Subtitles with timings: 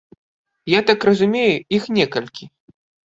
[0.71, 2.51] Я так разумею, іх некалькі.